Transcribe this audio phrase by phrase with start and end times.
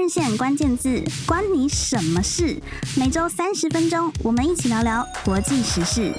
[0.00, 2.58] 人线关键字，关你什么事？
[2.96, 6.10] 每周三十分钟，我们一起聊聊国际时事。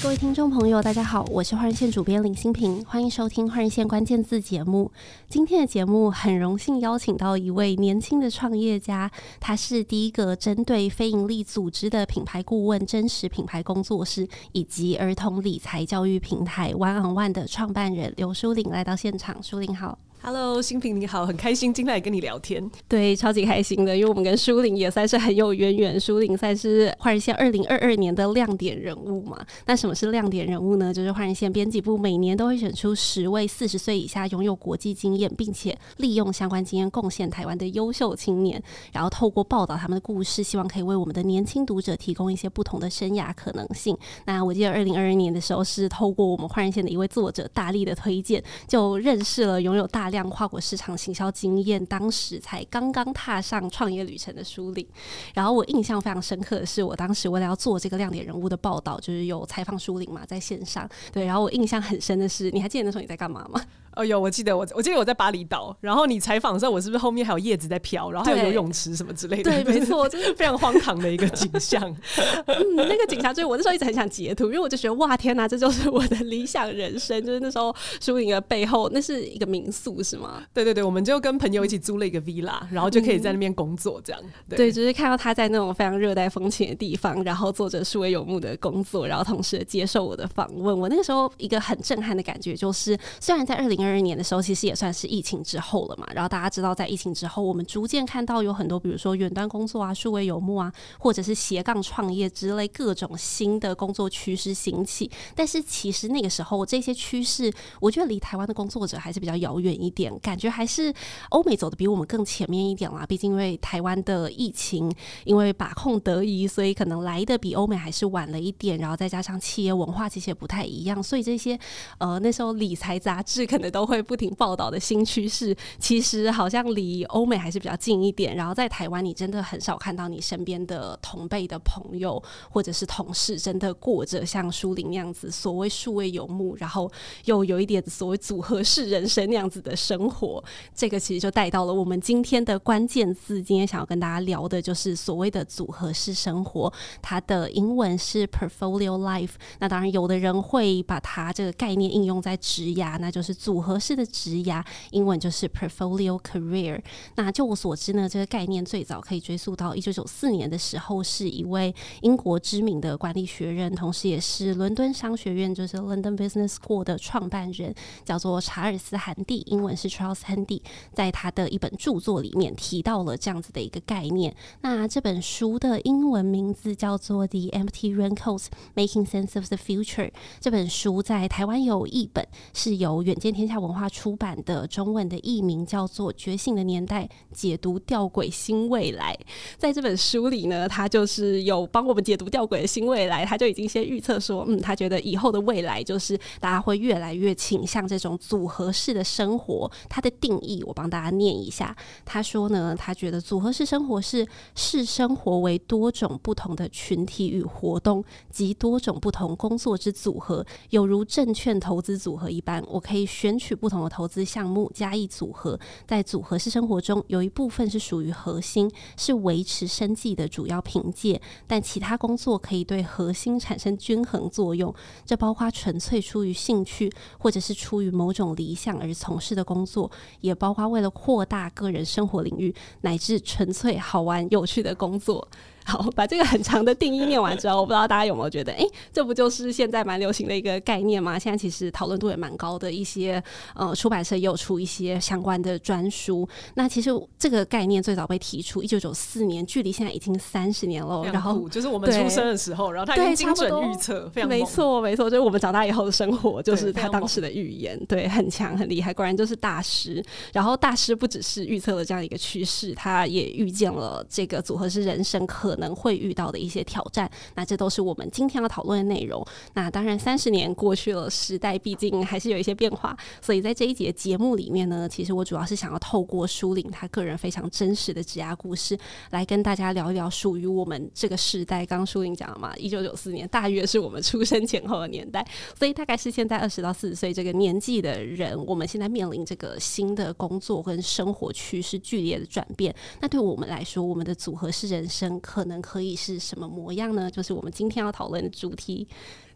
[0.00, 4.92] 各位听众朋友，大家好，我是换日线主编林新平，欢迎收听换日线关键字节目。
[5.28, 9.10] 今天的节目很荣幸邀请到一位年轻的创业家，
[9.40, 19.42] 他是第一个针对非营利组织的品牌顾问真实品牌工作室，以及儿童理财教育平台 One on One 的创办人刘书玲来到现场。
[19.42, 19.98] 书琳好。
[20.24, 22.70] Hello，欣平你好，很开心今天来跟你聊天。
[22.86, 25.98] 对，超级开心的，因为我们跟书琳也算是很有渊源。
[25.98, 29.44] 书琳算是换人线二零二二年的亮点人物嘛。
[29.66, 30.94] 那什么是亮点人物呢？
[30.94, 43.98] 就是换人线编辑部每年都会选出十位四十岁以下拥有国际经验，并且利用相关经验贡献台湾的优秀青年，然后透过报道他们的故事，希望可以为我们的年轻读者提供一些不同的生涯可能性。
[44.26, 54.86] 那我记得二零二二年的时候，是透过我们换人线的一位作者大力的推荐，就认识了拥有大量跨国市场行销经验，当时才刚刚踏上创业旅程的书琳。
[55.34, 60.88] 然后我印象非常深刻的是，我当时为了要做这个亮点人物的报道，就是有采访书琳嘛，在线上。
[61.10, 63.60] 对，然后我印象很深的是，你还记得那时候你在干嘛吗？
[63.94, 65.76] 哦，有，我记得我，我记得我在巴厘岛。
[65.80, 68.10] 然后你采访的时候，我是不是后面还有叶子在飘？
[68.10, 69.62] 然后还有游泳池什么之类的？
[69.62, 71.82] 对，没错， 就是非常荒唐的一个景象。
[72.46, 77.22] 嗯，那个警察，就是我那时候一直很想截图，因为我就觉得哇，天哪，这就是我的理想人生。
[77.22, 80.42] 就是那时候书琳的背后，那是一个民宿，是吗？
[80.52, 84.22] 对对对，我们就跟朋友一起租了一个 villa，然后就可以在那边工作，这样。
[84.48, 90.78] 对，对，就是看到他在那种非常热带风情的地方，然后做着数位游牧的工作，然后同时接受我的访问。
[90.78, 105.10] 我那个时候一个很震撼的感觉就是，虽然在二零二二年的时候，其实也算是疫情之后了嘛，然后大家知道，在疫情之后，我们逐渐看到有很多，比如说远端工作啊、数位游牧啊，或者是斜杠创业之类各种新的工作趋势兴起。
[105.34, 110.92] 但是其实那个时候，这些趋势，我觉得离台湾的工作者还是比较遥远一点，感觉还是
[111.30, 113.04] 欧美走得比我们更前面一点啦。
[113.06, 114.90] 毕竟因为台湾的疫情，
[115.24, 118.78] 因为把控得宜，所以可能来的比欧美还是晚了一点。
[118.78, 121.58] 然后再加上企业文化其实也不太一样，所以这些
[121.98, 124.56] 呃那时候理财杂志可能都会不停报。
[124.56, 128.36] 道的新趋势，其实好像离欧美还是比较近一点。
[128.36, 136.90] 然后在台湾，你真的很少看到你身边的同辈的朋友或者是同事，真的过着像书林那样子所谓数位游牧，然后
[137.24, 140.44] 又有一点所谓组合式人生那样子的生活。
[140.74, 143.42] 这个其实就带到了我们今天的关键字。
[143.42, 146.70] 今天想要跟大家聊的就是所谓的组合式生活，
[147.00, 149.32] 它的英文是 Portfolio Life。
[149.60, 154.42] 那当然，有的人会把它这个概念应用在职涯，那就是组合式的职。
[154.42, 156.80] 涯，英文就是 portfolio career。
[157.14, 167.72] 那就我所知呢，这个概念最早可以追溯到一九九四年的时候，是一位英国知名的管理学人，同时也是伦敦商学院就是 London Business School 的创办人，
[168.04, 170.60] 叫做查尔斯·韩蒂，文是 Charles Handy，
[170.92, 174.34] 在他的一本著作里面提到了这样子的一个概念。
[174.62, 180.08] 那这本书的英文名字叫做《The Empty Raincoats: Making Sense of the Future》。
[180.40, 184.32] 这本书在台湾有译本，是由远见天下文化出版。
[184.44, 189.14] 的中文的译名叫做《觉醒的年代：解读吊诡新未来》。
[189.58, 193.24] 在这本书里呢，他就是有帮我们解读吊诡的新未来。
[193.24, 199.51] 他就已经先预测说，嗯，他觉得以后的未来就是大家会越来越倾向这种组合式的生活。
[199.88, 201.76] 他的定义，我帮大家念一下。
[202.04, 212.64] 他说呢，他觉得组合式生活是视生活为多种不同的群体与活动及多种不同工作之组合，有如证券投资组合一般。
[212.66, 214.22] 我可以选取不同的投资。
[214.32, 224.74] 项目加以组合，在组合式生活中，有一部分是属于核心，是维持生计的主要凭借，但其他工作可以对核心产生均衡作用。
[225.04, 235.26] 这包括纯粹出于兴趣，或者是出于某种理想而从事的工作，也包括为了扩大个人生活领域，乃至纯粹好玩有趣的工作。
[235.64, 241.18] 好，把这个很长的定义念完之后，我不知道大家有没有觉得，哎、欸，这不就是现在蛮流行的一个概念吗？
[241.18, 243.22] 现在其实讨论度也蛮高的，一些
[243.54, 246.28] 呃出版社也有出一些相关的专书。
[246.54, 251.04] 那其实这个概念最早被提出一九九四年，距离现在已经三十年了。
[251.12, 260.02] 然后就是我们出生的时候，然后他已经精准预测，非常没错没错，就是我们长大以后的生活， 就是他当时的预言，对，很强很厉害，果然就是大师。
[260.32, 267.10] 然后大师不只是预测了这样一个趋势，他也预见了这个组合是人生可可能会遇到的一些挑战。
[267.34, 269.24] 那这都是我们今天要讨论的内容。
[269.52, 278.78] 那当然，三十年过去了，时代毕竟还是有一些变化，所以在这一节节目里面呢，其实我主要是想要透过书龄他个人非常真实的职涯故事，
[279.10, 281.66] 来跟大家聊一聊属于我们这个时代。
[281.66, 285.26] 刚书龄讲了嘛，一九九四年大约是我们出生前后的年代，
[285.58, 292.74] 所以大概是现在二十到四十岁这个年纪的人，我们现在面临这个新的工作跟生活趋势剧烈的转变。
[293.00, 297.10] 那对我们来说，我们的组合式人生可可能可以是什么模样呢？
[297.10, 298.86] 就是我们今天要讨论的主题。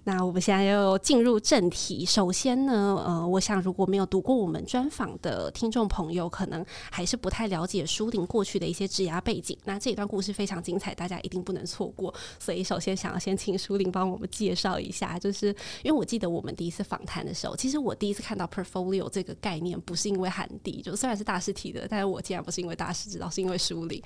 [0.07, 2.05] 那我们现在要进入正题。
[2.07, 9.59] 首先呢，呃，我想如果没有读过我们专访的听众朋友，可能还是不太了解书龄过去的一些职涯背景。
[9.65, 12.15] 那这一段故事非常精彩，大家一定不能错过。
[12.39, 15.49] 所以，首先想要先请书龄帮我们介绍一下，就是
[15.83, 24.01] 因为我记得我们第一次访谈的时候，其实我第一次看到 portfolio 这个概念，不是因为韩迪，就虽然是大师提的，但是我竟然不是因为大师知道，是因为书龄，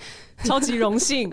[0.45, 1.31] 超级荣幸。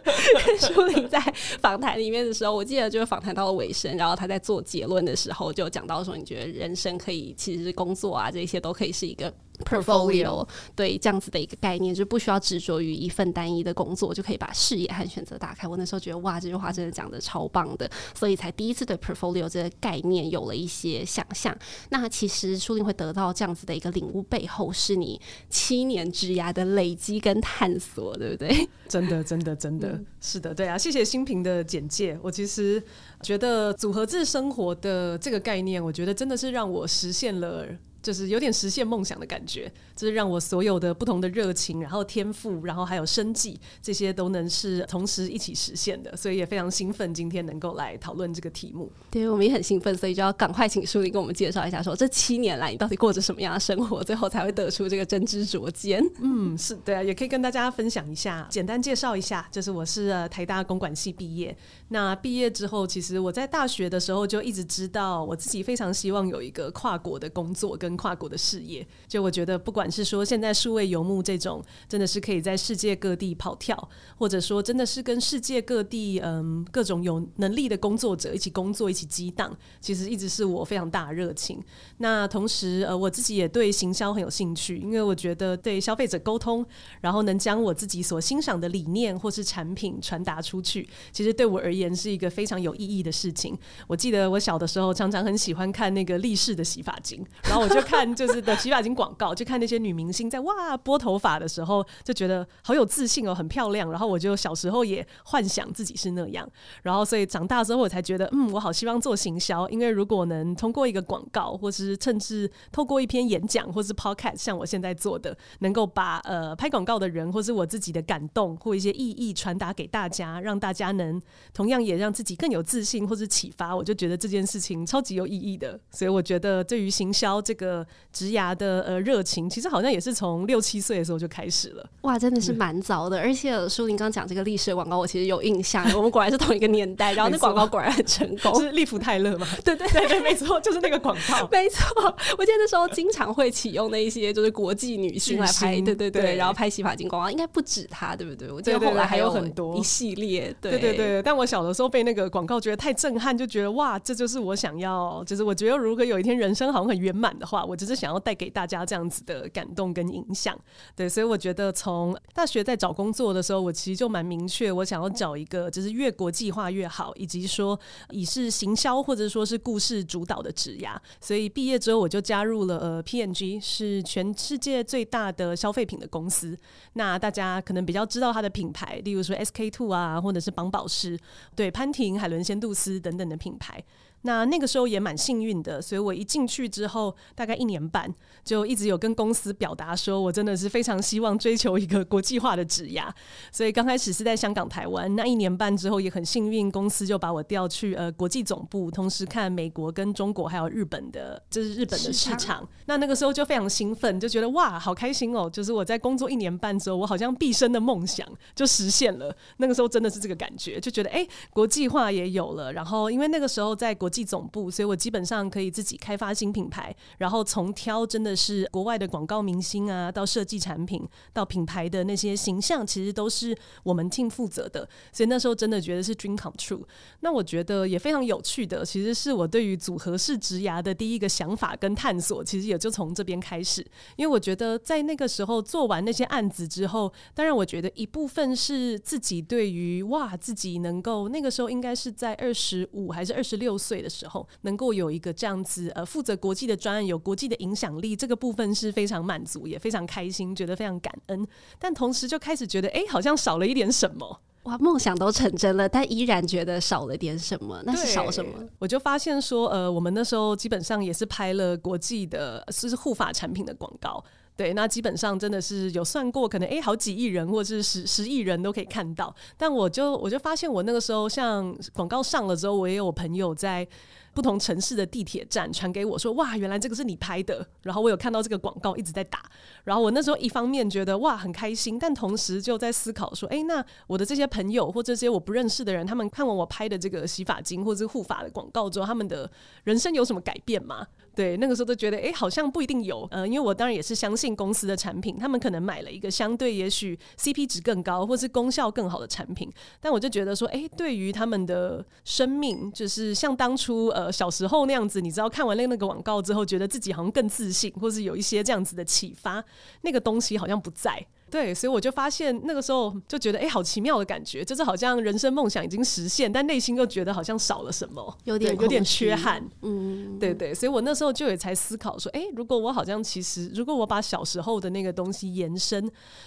[0.60, 1.18] 书龄在
[1.62, 4.01] 访谈里面的时候，我记得就是访谈到了尾声。
[4.02, 9.32] 然后他在做结论的时候，就讲到说，你觉得人生可以，其实工作啊，这些都可以是一个。
[9.62, 15.66] Portfolio 对这样子的一个概念，就不需要执着于一份单一的工作，就可以把视野和选择打开。
[15.66, 21.56] 我那时候觉得哇，这句话真的讲的超棒的，所以才第一次对 portfolio 这个概念有了一些想象。
[21.90, 28.68] 那其实书定会得到这样子的一个领悟，背后是你七年之涯的累积跟探索，对不对？
[28.88, 30.76] 真的，真的，真的、嗯、是的，对啊。
[30.76, 32.18] 谢谢新平的简介。
[32.22, 32.82] 我其实
[33.22, 37.66] 觉得组合制生活的这个概念，我觉得真的是让我实现了。
[38.02, 48.90] 就是有点实现梦想的感觉，就是让我所有的不同的热情，然后天赋，然后还有生计，这些都能是同时一起实现的，所以也非常兴奋，今天能够来讨论这个题目。
[49.10, 56.02] 对，我们也很兴奋，所以就要赶快请书龄跟我们介绍一下说，说这七年来你到底过着什么样的生活，最后才会得出这个真知灼见。
[56.20, 61.56] 嗯，是对啊，也可以跟大家分享一下，简单介绍一下，就是我是台大公管系毕业，
[61.92, 67.92] 那毕业之后，其实我在大学的时候就一直知道，我自己非常希望有一个跨国的工作跟。
[68.02, 81.62] 跨国的事业，就我觉得，不管是说现在数位游牧这种，真的是可以在世界各地跑跳，或者说真的是跟世界各地嗯各种有能力的工作者一起工作，一起激荡，其实一直是我非常大的热情。
[81.98, 86.66] 那同时呃，我自己也对行销很有兴趣，因为我觉得对消费者沟通，
[87.02, 93.56] 然后能将我自己所欣赏的理念或是产品传达出去，其实对我而言是一个非常有意义的事情。
[93.86, 97.82] 我记得我小的时候常常很喜欢看那个立式的洗发精，然后我就。
[97.82, 103.90] 看就是 的洗发精广告，就看那些女明星在哇拨头发的时候，就觉得好有自信哦，很漂亮。
[103.90, 106.48] 然后我就小时候也幻想自己是那样，
[106.82, 121.20] 然后所以长大之后我才觉得，嗯，我好希望做行销，因为如果能通过一个广告，或是甚至透过一篇演讲，或是 podcast，像我现在做的，能够把呃拍广告的人，或是我自己的感动或一些意义传达给大家，让大家能
[121.52, 125.78] 同样也让自己更有自信或是启发，我就觉得这件事情超级有意义的。
[125.92, 127.86] 所以我觉得对于行销这个。
[128.12, 131.86] 职涯的呃热情，其实好像也是从六七岁的时候就开始了。
[132.02, 133.18] 哇，真的是蛮早的。
[133.18, 135.82] 嗯、而且舒林刚讲这个历史的广告，我其实有印象。
[135.96, 139.46] 我们果然是同一个年代，然后那广告果然很成功，是利福泰勒嘛？
[139.64, 141.48] 对对对对，没错，就是那个广告。
[141.52, 148.50] 没错，我记得那时候经常会启用那一些就是国际女星来拍，对对对，对然后拍洗发精广告，应该不止她，对不对？
[148.52, 150.54] 我记得后来还有很多一系列。
[150.60, 160.58] 对对对，但我小的时候被那个广告觉得太震撼，就觉得哇，这就是我想要，就是我觉得如果有一天人生好像很圆满的话，我只是想要带给大家这样子的感动跟影响，
[160.96, 167.78] 对，所以我觉得从大学在找工作的时候，我其实就蛮明确，我想要找一个就是越国际化越好，以及说
[168.08, 170.96] 以是行销或者说是故事主导的职涯。
[171.20, 176.56] 所以毕业之后我就加入了呃 PNG，是全世界最大的消费品的公司。
[176.94, 181.18] 那大家可能比较知道它的品牌，例如说 SK two 啊，或者是绑宝适，
[181.54, 183.82] 对，潘婷、海伦仙杜斯等等的品牌。
[184.22, 188.12] 那那个时候也蛮幸运的，所以我一进去之后，大概一年半
[188.44, 193.08] 就一直有跟公司表达说，我真的是非常希望追求一个国际化的职涯。
[193.50, 202.38] 所以刚开始是在香港、台湾，那一年半之后也很幸运，公司就把我调去呃国际总部，同时看美国跟中国还有日本的，就是日本的市场。
[202.38, 202.68] 市场。
[202.86, 205.50] 那那个时候就非常兴奋，就觉得哇，好开心哦！
[205.50, 209.34] 就是我在工作一年半之后，我好像毕生的梦想就实现了。
[209.58, 212.72] 那个时候真的是这个感觉，就觉得哎，国际化也有了。
[212.72, 221.02] 然后因为那个时候在国际总部，所以我基本上可以自己开发新品牌，然后从挑真的是国外的广告明星啊，到设计产品，
[221.32, 224.86] 到品牌的那些形象，其实都是我们 team 负责的。
[225.10, 226.84] 所以那时候真的觉得是 dream come true。
[227.20, 233.80] 那我觉得也非常有趣的，其实是我对于组合式职涯的第一个想法跟探索，其实也就从这边开始。
[234.16, 251.46] 因为我觉得在那个时候做完那些案子之后，当然我觉得一部分是自己对于哇，自己能够那个时候应该是在二十五还是二十六岁的时候，能够有一个这样子呃负责国际的专案，有国际的影响力，这个部分是非常满足，也非常开心，觉得非常感恩。
[251.78, 254.40] 但同时就开始觉得，哎，好像少了一点什么。
[254.64, 257.82] 哇，梦想都成真了，但依然觉得少了点什么。
[257.84, 258.52] 那是少什么？
[258.78, 264.22] 我就发现说，呃，我们那时候基本上也是拍了国际的，就是护发产品的广告。
[264.62, 269.34] 对，那基本上真的是有算过，可能诶好几亿人或者是十十亿人都可以看到。
[269.56, 273.84] 但我就我就发现，我那个时候像广告上了之后，我也有朋友在。
[274.34, 279.42] 不同城市的地铁站传给我说：“哇，原来这个是你拍的。”然后我有看到这个广告一直在打。
[279.84, 289.50] 然后我那时候一方面觉得哇很开心，但同时就在思考说：“诶，那我的这些朋友或这些我不认识的人，他们看完我拍的这个洗发精或者护发的广告之后，他们的
[289.84, 293.26] 人生有什么改变吗？”对，那个时候都觉得诶，好像不一定有。
[293.30, 309.64] 呃，因为我当然也是相信公司的产品，他们可能买了一个相对也许 CP 值更高或是功效更好的产品，但我就觉得说：“诶，对于他们的生命，就是像当初呃。”呃，小时候那样子，你知道看完那那个广告之后，觉得自己好像更自信，或是有一些这样子的启发，
[310.02, 311.26] 那个东西好像不在。
[311.52, 319.62] 对，所以我就发现那个时候就觉得，哎，好奇妙的感觉，就是好像人生梦想已经实现，但内心又觉得好像少了什么，有点有点缺憾。
[319.82, 326.00] 嗯，对对，所以我那时候就也才思考说，哎，如果我好像其实，如果我把小时候的那个东西延伸，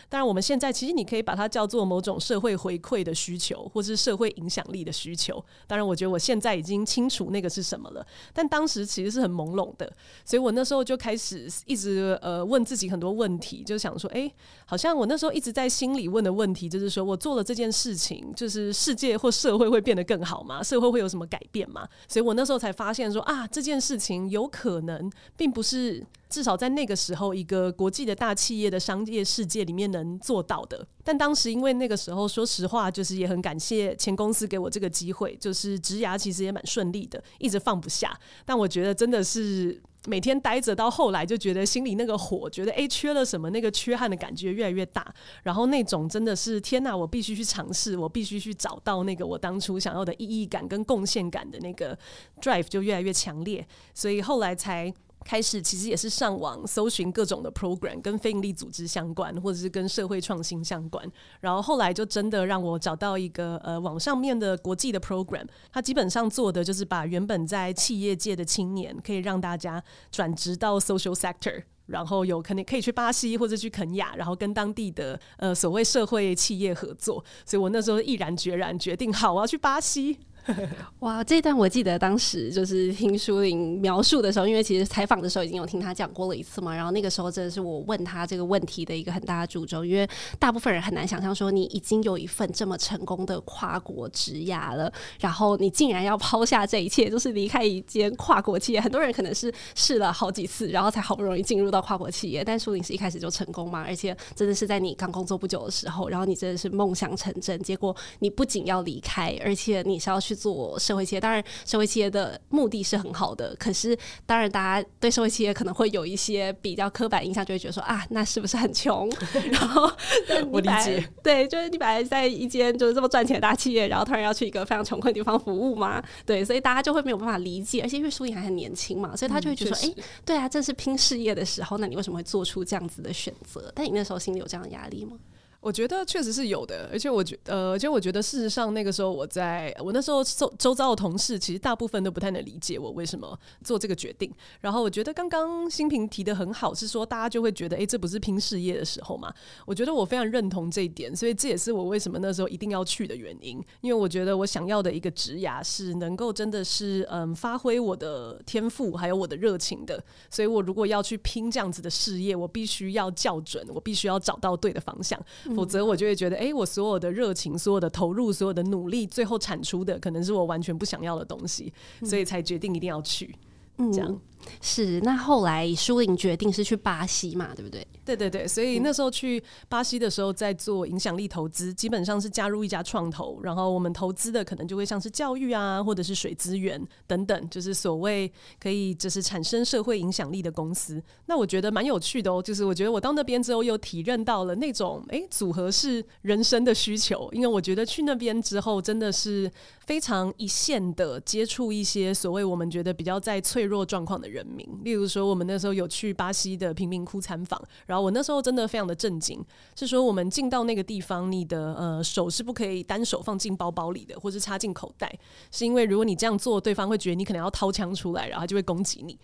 [0.09, 5.35] 当然我们现在其实你可以把它叫做某种社会回馈的需求，或是社会影响力的需求。
[5.67, 9.85] 当然，我觉得我现在已经清楚那个是什么了，但当时其实是很朦胧的，
[10.25, 14.31] 所以我那时候就开始一直呃问自己很多问题，就想说，哎，
[14.65, 14.94] 好像。
[14.95, 20.63] 我那时候一直在心里问的问题，就是说我做了这件事情，就是世界或社会会变得更好吗？
[20.63, 21.87] 社会会有什么改变吗？
[22.07, 30.87] 所以我那时候才发现说啊，这件事情有可能并不是至少在那个时候一个国际的大企业的商业世界里面能做到的。
[31.03, 38.17] 但当时因为那个时候，说实话，就是也很感谢前公司给我这个机会，就是职涯其实也蛮顺利的，一直放不下。
[38.45, 39.81] 但我觉得真的是。
[40.07, 45.13] 每天待着，到后来就觉得心里那个火，觉得诶缺了什么，那个缺憾的感觉越来越大。
[45.43, 51.97] 然后那种真的是天呐，我必须去尝试，我必须去找到那个我当初想要的意义感跟贡献感的那个
[52.41, 53.65] drive 就越来越强烈。
[53.93, 54.93] 所以后来才。
[55.25, 61.03] 开始其实也是上网搜寻各种的 program，跟非营利组织相关，或者是跟社会创新相关。
[61.41, 77.25] 然后后来就真的让我找到一个呃网上面的国际的 program，它基本上做的就是把原本在企业界的青年，可以让大家转职到 social sector，然后有可能可以去巴西或者去肯亚，然后跟当地的呃所谓社会企业合作。
[77.43, 80.19] 所以我那时候毅然决然决定，好，我要去巴西。
[80.99, 86.75] 哇，这一段我记得当时就是听书玲描述的时候，因为其实采访的时候已经有听他讲过了一次嘛。
[86.75, 98.79] 然后那个时候真的是我问他这个问题的一个很大的主轴，因为大部分人很难想象说你已经有一份这么成功的跨国职涯了，然后你竟然要抛下这一切，就是离开一间跨国企业。
[98.79, 107.59] 很多人可能是试了好几次，然后才好不容易进入到跨国企业，但书玲是一开始就成功嘛，而且真的是在你刚工作不久的时候，然后你真的是梦想成真。
[107.63, 110.34] 结果你不仅要离开，而且你是要去。
[110.35, 119.09] 做社会企业，当然社会企业的目的是很好的，可是当然大家对社会企业可能会有一些比较刻板印象，就会觉得说啊，那是不是很穷？
[119.51, 119.89] 然后
[120.51, 133.71] 我理解，对，就是你本来在一间就是这么赚钱的大企业，然后突然要去一个非常穷困的地方服务嘛，对，所以大家就会没有办法理解，而且因为书玲还很年轻嘛，所以他就会觉得说，哎、嗯欸，对啊，正是拼事业的时候，那你为什么会做出这样子的选择？
[133.75, 135.17] 但你那时候心里有这样的压力吗？
[135.65, 144.31] 我觉得确实是有的，而且我觉呃，而且我觉得事实上那个时候我在我那时候周周遭的同事，其实大部分都不太能理解我为什么做这个决定。
[144.61, 149.33] 然后我觉得刚刚新平提的很好，是说大家就会觉得，哎，这不是拼事业的时候嘛？
[149.65, 153.59] 我觉得我非常认同这一点，所以这也是我为什么那时候一定要去的原因。
[153.81, 159.99] 因为我觉得我想要的一个职涯是能够真的是嗯发挥我的天赋还有我的热情的。
[160.29, 165.19] 所以我如果要去拼这样子的事业，我必须要校准，我必须要找到对的方向。
[165.55, 171.71] 否则我就会觉得，哎，我所有的热情、所有的投入、所有的努力，最后产出的可能是我完全不想要的东西，
[172.03, 173.25] 所以才决定一定要去。
[173.27, 173.39] 嗯，
[173.77, 174.19] 这样。
[174.61, 177.85] 是，那后来舒琳决定是去巴西嘛，对不对？
[178.05, 191.01] 对对对，所以那时候去巴西的时候，在做影响力投资，基本上是加入一家创投，然后我们投资的可能就会像是教育啊，或者是水资源等等，就是所谓可以就是产生社会影响力的公司。
[191.25, 199.51] 那我觉得蛮有趣的哦，就是我觉得我到那边之后，又体认到了那种诶组合是人生的需求，因为我觉得去那边之后，真的是
[199.85, 204.43] 非常一线的接触一些所谓我们觉得比较在脆弱状况的人。
[204.45, 209.43] 民，例如说，我们那时候有去巴西的贫民窟参访，然后我那时候真的非常的震惊，
[209.75, 215.13] 是说我们进到那个地方，你的呃手是不可以单手放进包包里的，或是插进口袋，
[215.51, 219.17] 是因为如果你这样做，对方会觉得你可能要掏枪出来，然后就会攻击你。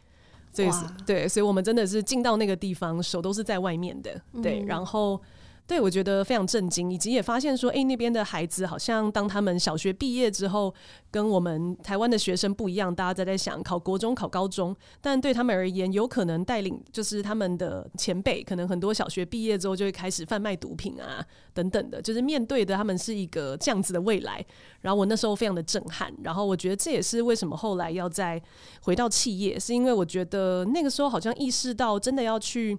[0.52, 5.22] 所以是对，所以我们真的是进到那个地方，手都是在外面的，对，然后。
[5.68, 10.74] 对，我觉得非常震惊，以及也发现说，哎，那边的孩子好像当他们小学毕业之后，
[11.10, 12.94] 跟我们台湾的学生不一样。
[12.94, 24.46] 大家在在想考国中、考高中，但对他们而言，有可能带领就是他们的前辈，可能很多小学毕业之后就会开始贩卖毒品啊等等的，就是面对的他们是一个这样子的未来。
[24.82, 28.42] 然后我那时候非常的震撼，然后我觉得这也是为什么后来要再
[28.82, 32.78] 回到企业，是因为我觉得那个时候好像意识到真的要去。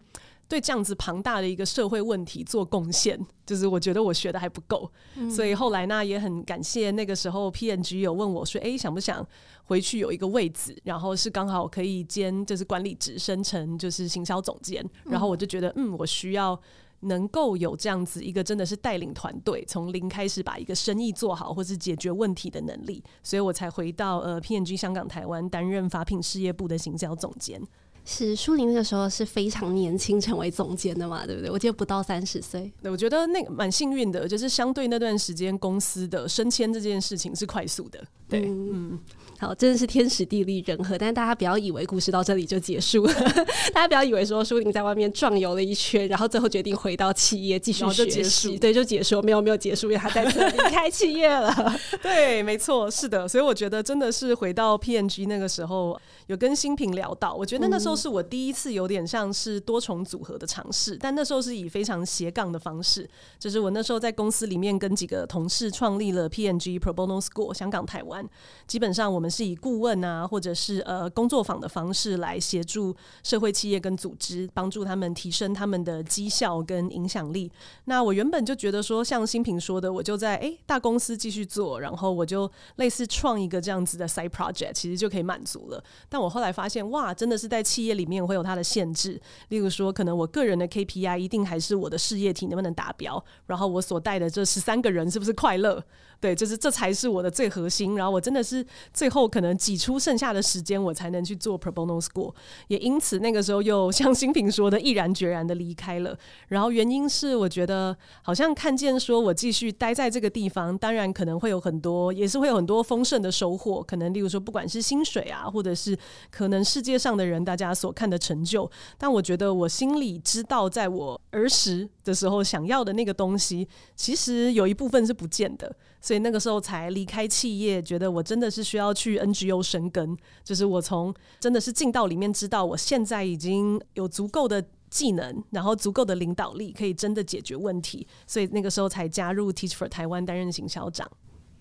[0.52, 9.26] 对这样子庞大的一个社会问题做贡献，就是我觉得我学的还不够，嗯、所以后来呢也很感谢那个时候 P N G 有问我说，哎，想不想
[9.64, 16.60] 回去有一个位置，然后是刚好可以兼就是管理职升成就是行销总监，然后我就觉得嗯，我需要
[17.00, 27.58] 能够有这样子一个真的是带领团队从零开始把一个生意做好或是解决问题的能力，所以我才回到呃 P&G 香港台湾担任法品事业部的行销总监。
[28.04, 31.50] 是舒宁那个时候是非常年轻成为总监的嘛，对不对？
[31.50, 32.70] 我记得不到三十岁。
[32.82, 38.04] 对，我觉得那个蛮幸运的，就是相对那段时间公司的升迁这件事情是快速的。
[38.32, 38.70] 对，嗯。
[38.72, 39.00] 嗯。
[39.38, 43.12] 好，真的是天时地利人和，但是大家不要以为故事到这里就结束了，
[43.74, 51.52] 大家不要以为说舒琳在外面壮游了一圈，然后最后决定回到企业继续学习，对，就结束，没有没有结束，因为他再次离开企业了。
[52.00, 63.10] 对，没错，是的，所以我觉得真的是回到 PNG 那个时候，有跟新平聊到，我觉得那时候是我第一次有点像是多重组合的尝试，但那时候是以非常斜杠的方式，
[63.40, 68.21] 就是我那时候在公司里面跟几个同事创立了 PNG Pro Bono School 香港台湾，
[68.68, 69.32] 基本上我们。
[69.32, 77.50] 是以顾问啊，或者是呃工作坊的方式来协助社会企业跟组织，帮助他们提升他们的绩效跟影响力。
[77.86, 85.82] 那我原本就觉得说，像新平说的，我就在诶大公司继续做，然后我就类似创一个这样子的 side project，其实就可以满足了。
[86.10, 89.18] 但我后来发现，哇，真的是在企业里面会有它的限制。
[89.48, 95.82] 例如说，可能我个人的 KPI 一定还是我的事业体能不能达标，然后我所带的这十三个人是不是快乐？
[96.20, 97.96] 对，就是这才是我的最核心。
[97.96, 102.34] 然后我真的是最后可能挤出剩下的时间，我才能去做 Pro Bono School。
[102.68, 106.16] 也因此那个时候又像新平说的，毅然决然的离开了。
[106.48, 113.82] 然后原因是我觉得好像看见说我继续待在这个地方，当然可能会有很多，也是会有很多丰盛的收获。
[113.82, 115.96] 可能例如说不管是薪水啊，或者是
[116.30, 125.74] 可能世界上的人大家所看的成就，但我觉得我心里知道，在我儿时的时候想要的那个东西，其实有一部分是不见的。
[126.02, 130.14] 所以那个时候才离开企业，觉得我真的是需要去 NGO 生根。
[130.44, 138.06] 就是我从真的是进到里面，知道我现在已经有足够的技能，然后足够的领导力，可以真的解决问题。
[138.26, 141.08] 所以那个时候才加入 Teach for 台湾担任行销长。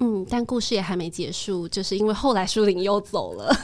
[0.03, 3.55] 嗯，但故事也还没结束，就是因为后来舒玲又走了。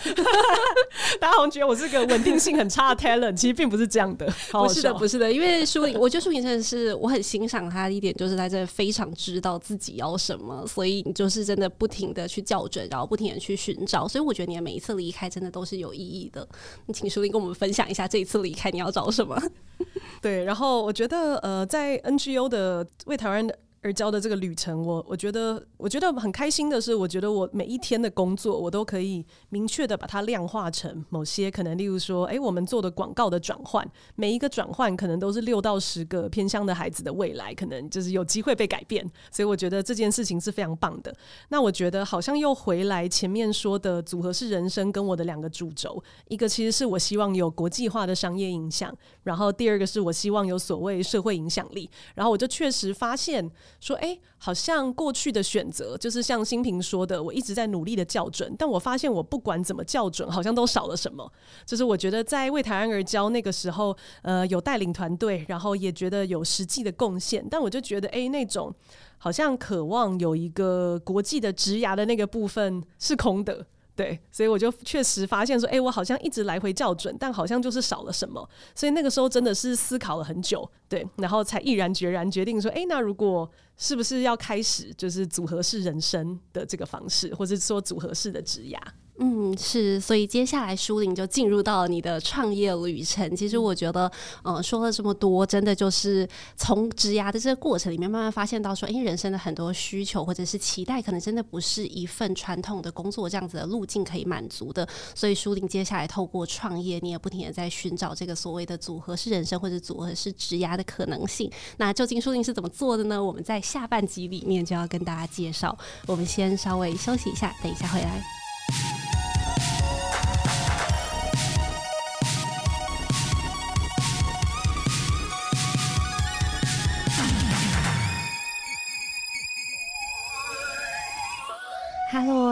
[1.19, 4.31] 大家好像觉得我是个稳定性很差的 talent，其实并不是这样的。
[4.53, 14.07] 好好不是的，不是的，因为舒玲，我觉得舒玲真的是我很欣赏她的一点，就是她真的非常知道自己要什么，所以你就是真的不停的去校准，然后不停的去寻找。
[14.07, 16.47] 所以我觉得你的每一次离开真的都是有意义的。
[16.85, 19.41] 你请舒玲跟我们分享一下这一次离开你要找什么？
[20.21, 23.57] 对，然后我觉得呃，在 NGO 的为台湾的。
[23.81, 39.07] 而交的这个旅程，我我觉得我觉得很开心的是，我觉得我每一天的工作，我都可以明确的把它量化成某些可能，例如说，哎，我们做的广告的转换，每一个转换可能都是六到十个偏乡的孩子的未来，可能就是有机会被改变。
[39.31, 41.15] 所以我觉得这件事情是非常棒的。
[41.49, 51.89] 那我觉得好像又回来前面说的组合是人生跟我的两个主轴，一个其实是我希望有国际化的商业影响，然后第二个是我希望有所谓社会影响力。
[52.15, 53.49] 然后我就确实发现。
[53.79, 61.31] 说哎、好像过去的选择就是像新平说的，我一直在努力的校准，但我发现我不管怎么校准，好像都少了什么。
[61.65, 68.73] 就是我觉得在为台湾而教那个时候，呃，有带领团队，然后也觉得有实际的贡献，但我就觉得哎、那种
[69.17, 73.65] 好像渴望有一个国际的职涯的那个部分是空的。
[73.97, 78.47] 对，所以我就确实发现说，哎，我好像一直来回校准，但好像就是少了什么。
[78.75, 88.79] 所以那个时候真的是思考了很久，对，然后才毅然决然决定说，哎，那如果是不是要开始就是组合式人生的这个方式，或者说组合式的职涯？
[89.19, 93.35] 嗯，是，所以接下来舒琳就进入到了你的创业旅程。
[93.35, 94.11] 其实我觉得，
[94.43, 104.87] 呃，说了这么多，真的就是从职涯的这个过程里面慢慢发现到说，诶，人生的很多需求或者是期待，可能真的不是一份传统的工作这样子的路径可以满足的。
[105.15, 111.51] 所以舒琳接下来透过创业，你也不停的在寻找这个所谓的组合式人生或者组合式职涯的可能性。
[111.77, 113.23] 那究竟舒琳是怎么做的呢？
[113.23, 115.75] 我们在下半集里面就要跟大家介绍。
[116.05, 118.21] 我们先稍微休息一下，等一下回来。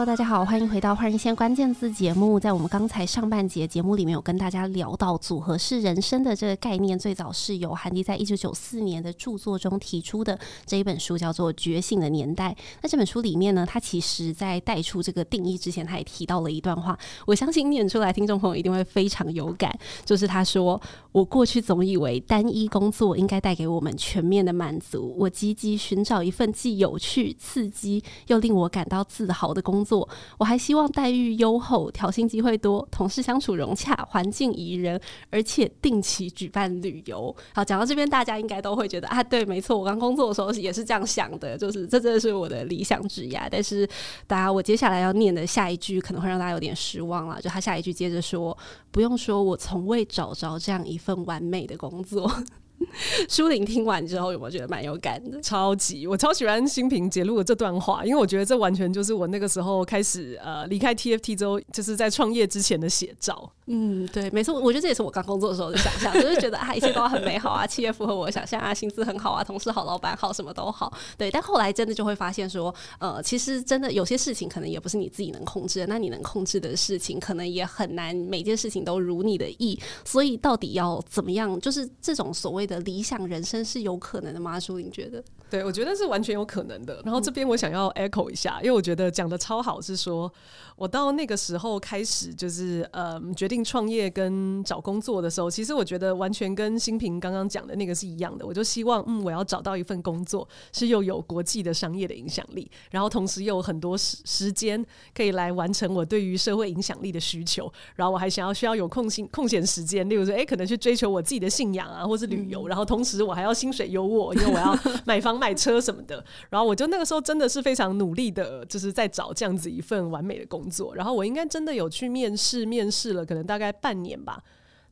[0.04, 2.38] 大家好，欢迎回到《换日线关键字》节目。
[2.38, 10.38] 在我们刚才上半节节目里面，有跟大家聊到组合式人生的这个概念，最早是由韩迪在一九九四年的著作中提出的。
[10.66, 12.50] 这一本书叫做《觉醒的年代》。
[12.82, 19.76] 那这本书里面呢，他其实在带出这个定义之前，他也提到了一段话，我相信念出来，听众朋友一定会非常有感。
[20.04, 20.80] 就是他说
[21.10, 30.06] ：“我过去总以为单一工作应该带给我们全面的满足，我积极寻找一份既有趣、刺激又令我感到自豪的工作，
[30.38, 37.34] 我还希望待遇优厚、调薪机会多、同事相处融洽、环境宜人，而且定期举办旅游。
[37.54, 43.40] 好，讲到这边，大家应该都会觉得啊，对，没错，我刚工作的时候也是这样想的，就是这真的是我的理想职业。
[43.48, 43.88] 但是，
[44.26, 48.56] 大家，我接下来要念的下一句可能会让大家有点失望了，就他下一句接着说
[48.90, 52.30] ：“不用说，我从未找着这样一份完美的工作。”
[53.28, 55.40] 舒玲听完之后有没有觉得蛮有感的？
[55.40, 63.50] 超级，我超喜欢新平节录的这段话，因为我觉得这完全就是我那个时候开始呃离开 TFT 之后，就是在创业之前的写照。
[63.68, 70.92] 嗯，对，没错，我觉得这也是我刚工作的时候的想象，就是觉得啊，一切都很美好啊， 企业符合我的想象啊，薪资很好啊，同事好，老板好，什么都好。
[71.18, 79.78] 对，但后来真的就会发现说，呃，其实真的有些事情可能也不是你自己能控制的，那你能控制的事情可能也很难，每件事情都如你的意。
[80.04, 81.60] 所以到底要怎么样？
[81.60, 84.58] 就是这种所谓的理想人生是有可能的吗？
[84.58, 85.22] 舒琳觉得？
[85.48, 87.00] 对，我觉得是完全有可能的。
[87.04, 90.30] 然后这边我想要 echo 一下，因为我觉得讲的超好，是说
[90.74, 98.44] 我到那个时候开始就是呃决定创业跟找工作的时候，其实我觉得完全跟新平刚刚讲的那个是一样的。
[98.44, 107.72] 我就希望嗯，我要找到一份工作是又有国际的商业的影响力，然后同时又有很多时时间可以来完成我对于社会影响力的需求。
[107.94, 112.55] 然后我还想要需要有空闲空闲时间，例如说哎，可能去追求我自己的信仰啊，或是旅游。
[112.66, 115.36] 然后同时我还要薪水优渥，因为我要 买房。
[115.36, 120.94] 买车什么的，然后我就那个时候真的是非常努力的，就是在找这样子一份完美的工作。
[120.94, 124.42] 然后我应该真的有去面试，面试了可能大概半年吧，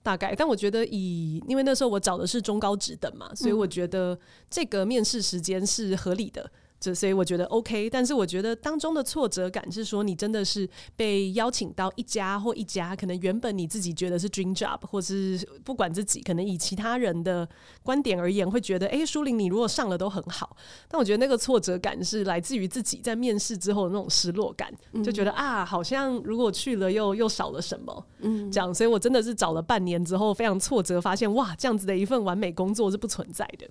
[0.02, 0.34] 大概。
[0.36, 4.18] 但我觉得以，因为那时候我找的是中高职等嘛，所以我觉得
[4.50, 6.50] 这个面试时间是合理的。
[6.92, 17.48] 所以我觉得 OK，但是我觉得当中的挫折感是说，你真的是被邀请到一家或一家，可能原本你自己觉得是 dream job，或是不管自己，可能以其他人的
[17.84, 20.56] 观点而言，会觉得，哎，舒玲你如果上了都很好。
[20.88, 28.74] 但我觉得那个挫折感是来自于自己在面试之后的那种失落感，就觉得啊，好像如果去了又又少了什么，嗯，这样。
[28.74, 33.68] 所以我真的是找了半年之后，非常挫折，发现哇，这样子的一份完美工作是不存在的。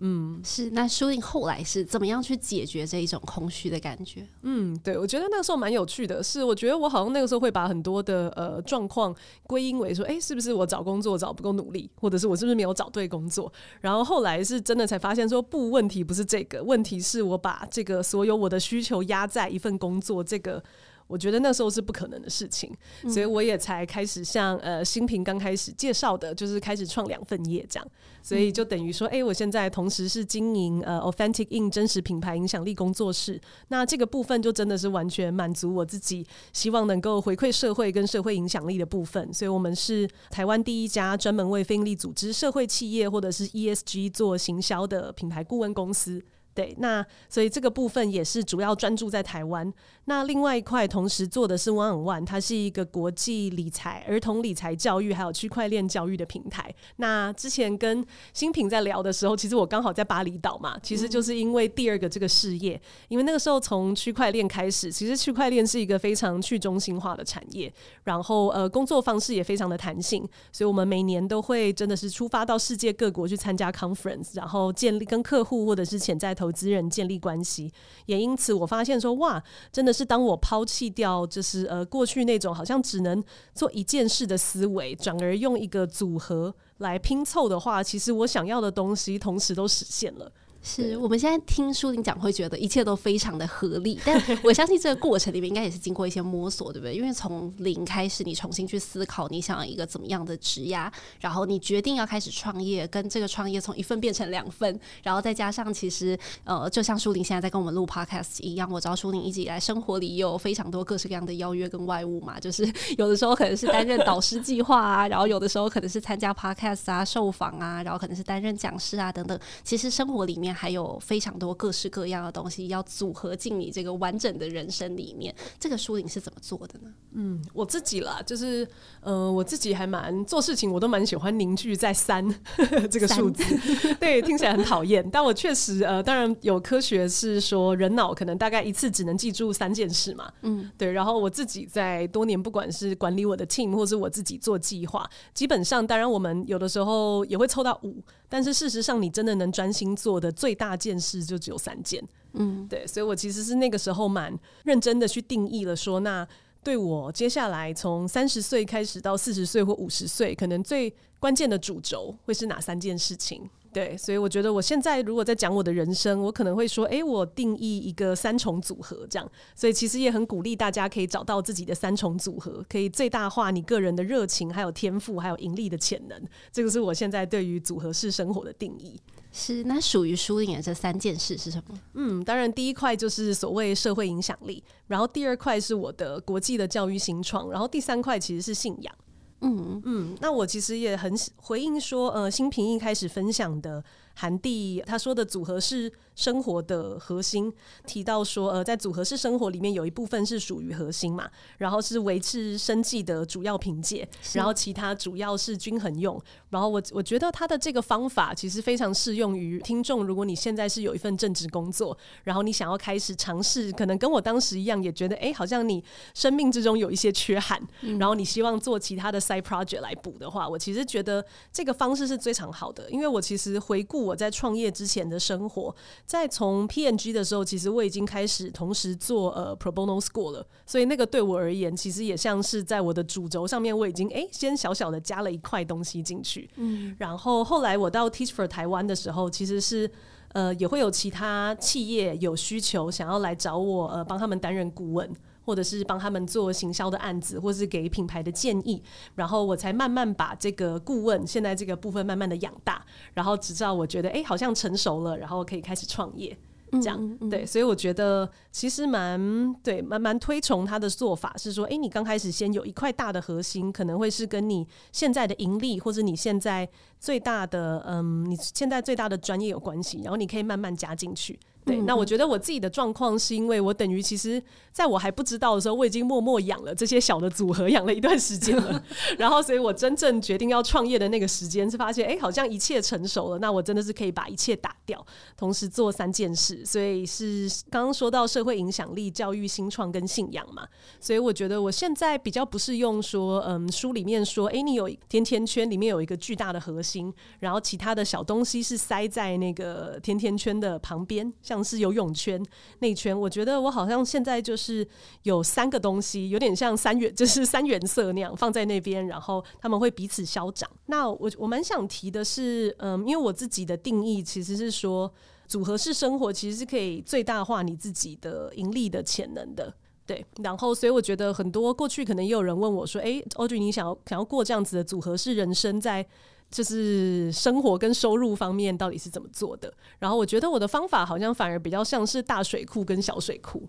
[0.00, 0.70] 嗯，是。
[0.70, 4.26] 那舒琳后来是怎么样去解决这一种空虚的感觉？
[4.42, 9.14] 嗯，对，我觉得那个时候蛮有趣的，是我觉得我好像那个时候会把很多的呃状况
[9.46, 13.52] 归因为说，哎、欸，是不是我找工作找不够努力，或者是我是不是没有找对工作？
[13.80, 20.62] 然后后来是真的才发现说，不，问题不是这个，问题是我把这个所有我的需求压在一份工作这个。
[21.10, 22.72] 我觉得那时候是不可能的事情，
[23.08, 27.88] 所以我也才开始像呃新平刚开始介绍的，就是开始创两份业这样，
[28.22, 46.22] 所以就等于说，哎、欸，我现在同时是经营呃 Authentic Ink 真实品牌影响力工作室，那这个部分就真的是完全满足我自己希望能够回馈社会跟社会影响力的部分，所以我们是台湾第一家专门为非营利组织、社会企业或者是 ESG 做行销的品牌顾问公司。
[46.52, 49.72] 对，那所以这个部分也是主要专注在台湾。
[50.06, 56.74] 那另外一块同时做的是 One on One，它是一个国际理财、儿童理财教育还有区块链教育的平台。
[56.96, 77.70] 那之前跟新品在聊的时候，其实我刚好在巴厘岛嘛，其实就是因为第二个这个事业，因为那个时候从区块链开始，其实区块链是一个非常去中心化的产业，然后呃工作方式也非常的弹性，所以我们每年都会真的是出发到世界各国去参加 conference，然后建立跟客户或者是潜在投资人建立关系。
[78.06, 83.22] 也因此，我发现说，哇，真的是当我抛弃掉就是呃过去那种好像只能
[83.54, 90.32] 做一件事的思维，转而用一个组合来拼凑的话，其实我想要的东西同时都实现了。
[90.62, 96.94] 是我们现在听书玲讲，会觉得一切都非常的合理，但 我相信这个过程里面应该也是经过一些摸索，对不对？
[96.94, 119.40] 因为从零开始，你重新去思考你想要一个怎么样的职涯，然后你决定要开始创业，跟这个创业从一份变成两份，然后再加上其实呃，就像书玲现在在跟我们录 podcast 一样，我知道书玲一直以来生活里也有非常多各式各样的邀约跟外务嘛，就是有的时候可能是担任导师计划啊，然后有的时候可能是参加 podcast 啊、受访啊，然后可能是担任讲师啊等等。
[119.64, 120.49] 其实生活里面。
[120.52, 126.90] 还有非常多各式各样的东西要组合进你这个完整的人生里面，这个书玲是怎么做的呢？
[127.12, 128.66] 嗯，我自己啦，就是
[129.00, 132.26] 呃，我自己还蛮做事情，我都蛮喜欢凝聚在三
[132.90, 133.44] 这个数字。
[133.98, 140.32] 对，听起来很讨厌，但我确实呃，当然有科学是说人脑可能大概一次只能记住三件事嘛。
[140.42, 140.92] 嗯，对。
[140.92, 148.02] 然后我自己在多年，不管是管理我的 team，或是我自己做计划，基本上，当然我们有的时候也会凑到五。
[148.30, 152.02] 但是事实上，你真的能专心做的最大件事就只有三件，
[152.34, 156.26] 嗯，对，所以我其实是那个时候蛮认真的去定义了，说那
[156.62, 163.50] 对我接下来从三十岁开始到四十岁或五十岁，可能最关键的主轴会是哪三件事情。
[163.72, 169.30] 对，所以我觉得我现在如果在讲我的人生，我可能会说，诶，我定义一个三重组合这样。
[169.54, 176.20] 所以其实也很鼓励大家可以找到自己的三重组合，可以最大化你个人的热情、还有天赋、还有盈利的潜能。
[176.50, 179.00] 这个是我现在对于组合式生活的定义。
[179.32, 181.78] 是，那属于书玲的这三件事是什么？
[181.94, 188.92] 嗯，当然第一块就是所谓社会影响力，然后第二块是我的国际的教育新创，然后第三块其实是信仰。
[189.40, 193.82] 嗯嗯，那我其实也很回应说，呃，新平一开始分享的。
[194.12, 197.50] 韩帝他说的组合式生活的核心
[197.86, 206.20] 提到说，呃，在组合式生活里面有一部分是属于核心嘛，然后是维持生计的主要凭借，然后其他主要是均衡用。
[206.50, 210.04] 然后我我觉得他的这个方法其实非常适用于听众。
[210.04, 224.00] 如果你现在是有一份正职工作，然后你想要开始尝试，可能跟我当时一样，也觉得哎，好像你生命之中有一些缺憾，嗯、然后你希望做其他的 side project 来补的话，我其实觉得这个方式是非常好的，因为我其实回顾。
[224.00, 225.74] 我在创业之前的生活，
[226.06, 236.48] 在从 PNG 的时候，其实我已经开始同时做呃 Pro Bono School 了，所以那个对我而言，其实也像是在我的主轴上面，我已经诶、欸、先小小的加了一块东西进去。
[236.56, 239.88] 嗯，然后后来我到 Teach for 台湾的时候，其实是
[240.32, 245.08] 呃也会有其他企业有需求想要来找我呃帮他们担任顾问。
[245.44, 248.82] 或者是帮他们做行销的案子，或是给品牌的建议，
[249.14, 256.36] 然后我才慢慢把这个顾问现在这个部分慢慢的养大，然后直到我觉得哎、欸，好像成熟了，然后可以开始创业，
[256.72, 271.38] 这样、嗯嗯、对，所以我觉得其实蛮对，蛮蛮推崇他的做法，是说，哎、欸，你刚开始先有一块大的核心，可能会是跟你现在的盈利，或者你现在最大的嗯，你现在最大的专业有关系，然后你可以慢慢加进去。
[271.70, 278.82] 对，那我觉得我自己的状况是因为我等于其实在我还不知道的时候，我已经默默养了这些小的组合，养了一段时间了。
[279.18, 283.38] 然后，所以我真正决定要创业的那个时间，是发现哎，好像一切成熟了。
[283.38, 285.04] 那我真的是可以把一切打掉，
[285.36, 286.64] 同时做三件事。
[286.64, 290.66] 所以是刚刚说到社会影响力、教育、新创跟信仰嘛。
[291.00, 301.32] 所以我觉得我现在比较不是用说，嗯，书里面说，哎，你有甜甜圈里面有一个巨大的核心，然后其他的小东西是塞在那个甜甜圈的旁边。
[301.42, 302.42] 像是游泳圈、
[302.80, 304.86] 内圈，我觉得我好像现在就是
[305.22, 310.70] 有三个东西，有点像三元，就是三原色那样放在那边，然后他们会彼此消长。
[310.86, 315.12] 那我我蛮想提的是，嗯，因为我自己的定义其实是说，
[315.46, 319.74] 组合式生活其实是可以最大化你自己的盈利的潜能的，
[320.06, 320.24] 对。
[320.42, 326.06] 然后，所以我觉得很多过去可能也有人问我说，诶欧俊你想要想要过这样子的组合式人生，在
[326.50, 329.72] 就是生活跟收入方面到底是怎么做的？
[329.98, 333.68] 然后我觉得我的方法好像反而比较像是大水库跟小水库。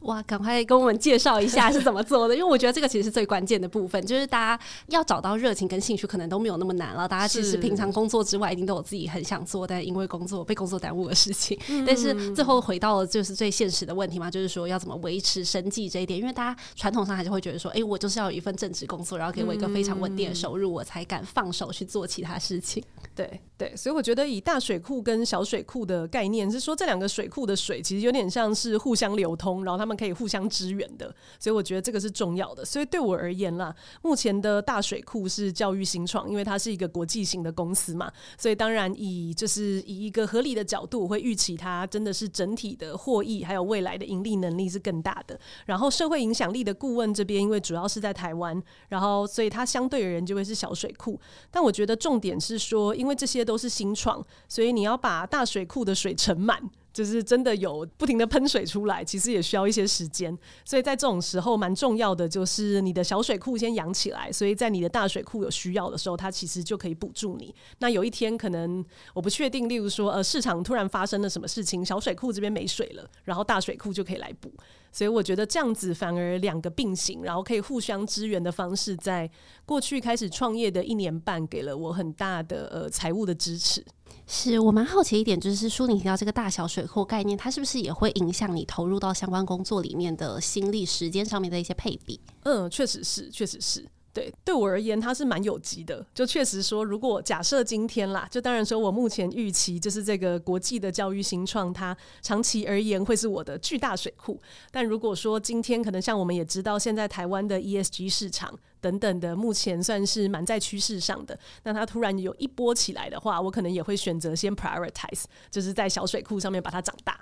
[0.00, 7.08] 哇，赶快跟我们介绍一下是怎么做的， 因为我觉得这个其实是最关键的部分，就是大家要找到热情跟兴趣，可能都没有那么难了。
[7.08, 11.58] 大家其实平常工作之外，一定都有自己很想做，但因为工作被工作耽误的事情。
[11.68, 22.80] 嗯、但是最后回到了就是最现实的问题嘛，就是说要怎么维持生计这一点，因为大家传统上还是会觉得说，哎、欸，我就是要有一份正职工作，然后给我一个非常稳定的收入，我才敢放手去做其他事情。
[23.16, 29.87] 对对，所以我觉得以大水库跟小水库的概念是说，这两个水库的水其实有点像是互相流通，然后它。
[29.88, 31.06] 们可以互相支援的，
[31.40, 32.62] 所以我觉得这个是重要的。
[32.64, 45.40] 所以对我而言啦，目前的大水库是教育新创，因为它是一个国际型的公司嘛，所以当然以就是以一个合理的角度，我会预期它真的是整体的获益还有未来的盈利能力是更大的。
[45.64, 51.18] 然后社会影响力的顾问这边，因为主要是在台湾，然后所以它相对而言就会是小水库。
[51.50, 56.60] 但我觉得重点是说，因为这些都是新创，所以你要把大水库的水盛满。
[56.98, 67.54] 就是真的有不停的喷水出来，其实也需要一些时间，所以在这种时候蛮重要的，就是你的小水库先养起来，所以在你的大水库有需要的时候，它其实就可以补助你。
[67.78, 68.84] 那有一天可能
[69.14, 74.52] 我不确定，例如说呃市场突然发生了什么事情，小水库这边没水了，然后大水库就可以来补。
[74.90, 79.30] 所以我觉得这样子反而两个并行，然后可以互相支援的方式，在
[79.64, 83.84] 过去开始创业的一年半，给了我很大的呃财务的支持。
[84.26, 92.20] 是我蛮好奇一点，就是书里提到这个大小水库概念，它是不是也会影响你投入到相关工作里面的心力、时间上面的一些配比？
[92.42, 93.86] 嗯，确实是，确实是。
[94.18, 96.04] 对，对我而言，它是蛮有机的。
[96.12, 104.40] 就确实说，如果假设今天啦，就当然说我目前预期就是这个国际的教育新创，它长期而言会是我的巨大水库。
[104.72, 111.38] 但如果说今天可能像我们也知道，现在台湾的 ESG 市场等等的，目前算是蛮在趋势上的。
[111.62, 117.20] 那它突然有一波起来的话，我可能也会选择先 prioritize，就是在小水库上面把它长大。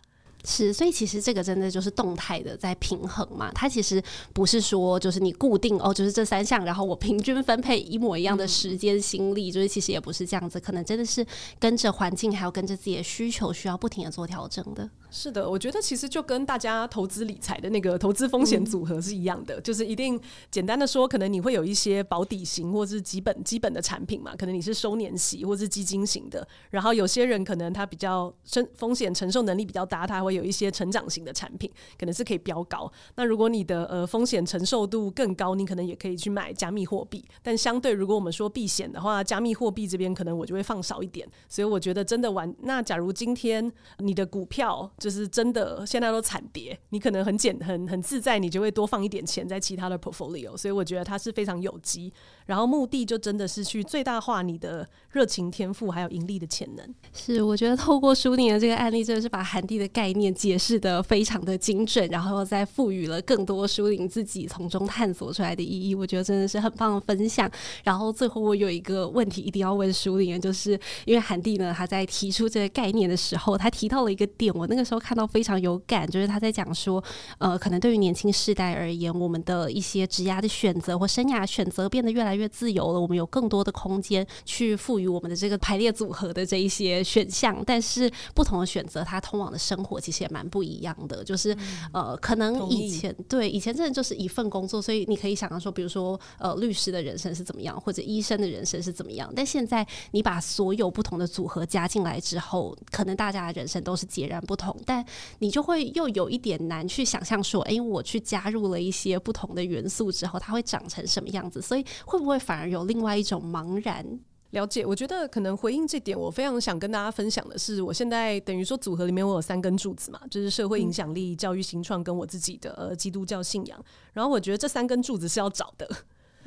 [0.48, 3.50] 是，所以其实这个真的就是动态的在平衡嘛。
[3.52, 4.00] 它其实
[4.32, 11.26] 不是说就是你固定哦，就是这三项，然后我平均分配一模一样的时间心力，就是其实也不是这样子，可能真的是
[11.58, 14.88] 跟着环境还有跟着自己的需求，需要不停的做调整的。
[15.10, 31.68] 是的，我觉得其实就跟大家投资理财的那个投资风险组合是一样的，嗯、就是一定简单的说，可能你会有一些保底型或是基本基本的产品嘛，可能你是收年息或是基金型的，然后有些人可能他比较风风险承受能力比较大，他会有一些成长型的产品，
[31.98, 32.90] 可能是可以飙高。
[33.16, 37.24] 那如果你的呃风险承受度更高，你可能也可以去买加密货币。
[37.42, 41.26] 但相对如果我们说避险的话，加密货币这边可能我就会放少一点。
[41.48, 44.66] 所以我觉得真的玩，那假如今天你的股票。
[44.98, 52.12] 就是真的，现在都惨跌，你可能很简很很自在，你就会多放一点钱在其他的 portfolio，所以我觉得它是非常有机。
[52.46, 56.94] 然后目的就真的是去最大化你的热情、天赋还有盈利的潜能。
[57.12, 65.94] 是，我觉得透过书宁的这个案例，真的是把涵蒂的概念解释得非常的精准，然后再赋予了更多书宁自己从中探索出来的意义。
[65.94, 67.50] 我觉得真的是很棒的分享。
[67.82, 77.02] 然后最后我有一个问题一定要问书宁，就是因为涵蒂呢，他在提出这个概念的时候，他提到了一个点，我那个时候看到非常有感，就是他在讲说，
[77.38, 91.24] 呃，可能对于年轻世代而言，我们的一些职涯的选择或生涯选择变得越来越自由了，我们有更多的空间去赋予我们的这个排列组合的这一些选项，但是不同的选择，它通往的生活其实也蛮不一样的。
[91.24, 99.32] 就是、嗯、呃，可能以前对以前真的就是一份工作，所以你可以想象说，比如说呃，律师的人生是怎么样，或者医生的人生是怎么样。
[99.34, 105.04] 但现在你把所有不同的组合加进来之后，可能大家的人生都是截然不同，但
[105.38, 111.62] 你就会又有一点难去想象说，哎，我去加入了一些不同的元素之后，它会长成什么样子？
[111.62, 112.68] 所以会不会反而？
[112.68, 114.20] 有另外一种茫然。
[114.50, 123.84] 了解，我觉得可能回应这点，我非常想跟大家分享的是，我现在等于说组合里面我有三根柱子嘛，就是社会影响力、教育新创跟我自己的呃基督教信仰。
[124.12, 125.86] 然后我觉得这三根柱子是要找的。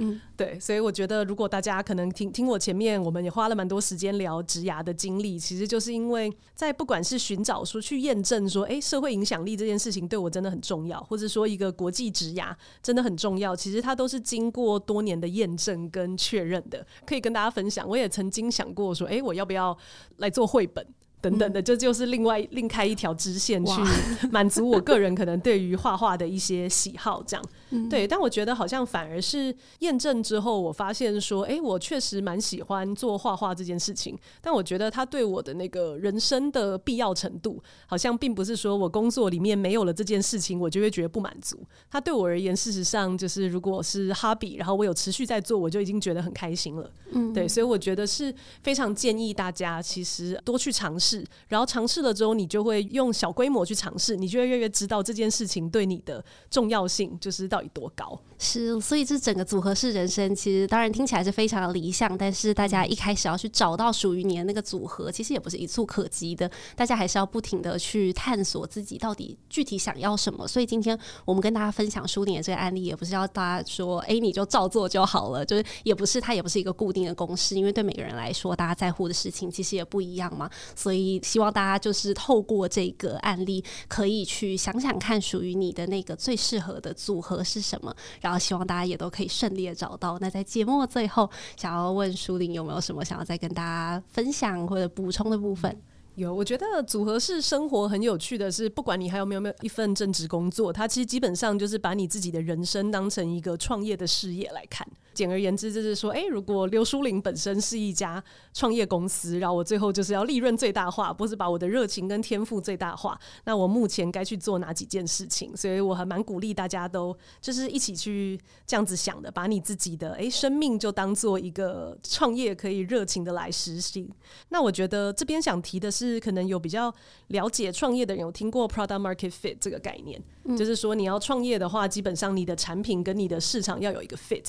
[0.01, 17.87] 嗯，对，所以我觉得，如果大家可能听听我前面，我们也花了蛮多时间聊职涯的经历，其实就是因为在不管是寻找说去验证说，哎，社会影响力这件事情对我真的很重要，或者说一个国际职涯真的很重要，其实它都是经过多年的验证跟确认的，可以跟大家分享。
[17.87, 19.77] 我也曾经想过说，哎，我要不要
[20.17, 20.85] 来做绘本？
[21.21, 23.73] 等等的，这就，就是另外另开一条支线去
[24.31, 27.45] 满足我个人可能对于画画的一些喜好，这样。
[27.89, 34.17] 对，但我觉得好像反而是验证之后，我发现说，哎，我确实蛮喜欢做画画这件事情。
[34.41, 41.59] 但我觉得它对我的那个人生的必要程度，好像并不是说我工作里面没有了这件事情，我就会觉得不满足。
[41.91, 46.89] 它对我而言，事实上就是如果是 hobby，然后我有持续在做，我就已经觉得很开心了。
[47.11, 51.08] 嗯，对，所以我觉得是非常建议大家其实多去尝试。
[51.47, 58.19] 然后尝试了之后，你就会用小规模去尝试，你就会越来越知道这件事情对你的重要性，就是到底多高。
[58.37, 66.49] 是，所以这整个组合式人生，其实当然听起来是非常的理想，但是大家一开始要去找到属于你的那个组合，其实也不是一蹴可及的。
[66.75, 70.47] 大家还是要不停的去探索自己到底具体想要什么。
[70.47, 80.49] 所以今天我们跟大家分享书里的这个案例，也不是要大家说，哎，你就照做就好了，就是也不是，它也不是一个固定的公式，因为对每个人来说，大家在乎的事情其实也不一样嘛。
[80.75, 80.98] 所以。
[80.99, 90.17] 以希望大家就是透过这个案例，可以去想想看属于你的那个最适合的组合是什么，然后希望大家也都可以顺利的找到。
[90.19, 95.75] 那在节目最后，想要问淑铃有没有什么想要再跟大家分享或者补充的部分？
[96.15, 104.85] 有，我觉得组合式生活很有趣的是，不管你还有没有没有一份正职工作，它其实基本上就是把你自己的人生当成一个创业的事业来看。
[105.19, 115.53] 简而言之，就是说，诶，如果刘淑铃本身是一家创业公司，然后我最后就是要利润最大化，不是把我的热情跟天赋最大化，那我目前该去做哪几件事情？
[115.57, 124.09] 所以我还蛮鼓励大家都就是一起去这样子想的，把你自己的诶生命就当做一个创业可以热情的来实行。
[124.47, 126.93] 那我觉得这边想提的是，可能有比较
[127.27, 130.17] 了解创业的人有听过 product market fit 这个概念，
[130.57, 134.45] 就是说你要创业的话，基本上你的产品跟你的市场要有一个 fit，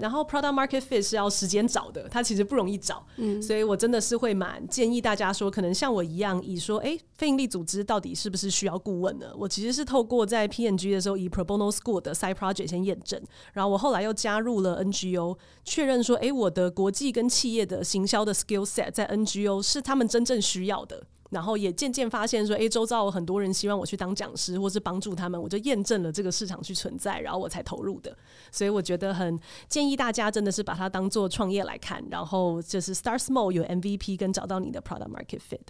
[0.00, 0.13] 然后。
[0.14, 9.32] 然后 product market fit 是要时间找的，它其实不容易找，嗯，所以我真的是会蛮建议大家说，可能像我一样，以说，哎，非营利组织到底是不是需要顾问呢？
[9.36, 13.20] 我其实是透过在 PNG 的时候，以 Pro Bono School 的 side project 先验证，
[13.54, 21.08] 然后我后来又加入了 NGO，确认说，哎，我的国际跟企业的行销的 skill set 在 NGO 是他们真正需要的。
[21.34, 28.16] 然后也渐渐发现说，诶，周遭有很多人希望我去当讲师，或是帮助他们，我就验证了这个市场去存在，然后我才投入的。
[28.52, 35.60] 所以我觉得很建议大家真的是把它当做创业来看，然后就是 start small，有 MVP 跟找到你的 product market fit。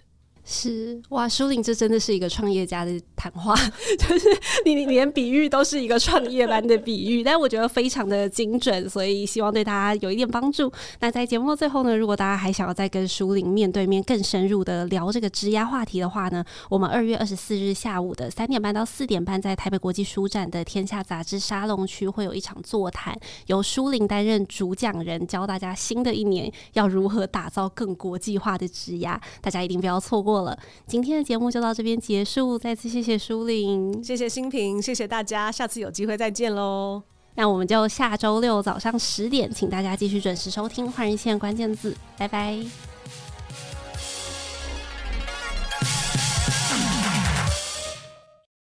[0.47, 3.55] 是哇，舒玲，这真的是一个创业家的谈话，
[3.97, 4.29] 就是
[4.63, 10.71] 你你连比喻都是一个创业般的比喻，但我觉得非常的精准，所以希望对大家有一点帮助。
[10.99, 23.17] 那在节目的最后呢，如果大家还想要再跟舒玲面对面更深入的聊这个质押话题的话呢，我们二月二十四日下午的三点半到四点半，在台北国际书展的天下杂志沙龙区会有一场座谈，
[23.47, 30.34] 由舒玲担任主讲人，教大家新的一年要如何打造更国际化的质押，大家一定不要错过。
[30.43, 30.57] 了，
[30.87, 32.57] 今天的节目就到这边结束。
[32.57, 37.01] 再次谢谢舒玲，谢谢新平，谢谢大家，下次有机会再见喽。
[37.35, 42.94] 那我们就下周六早上十点，请大家继续准时收听《换日线关键字》，拜拜。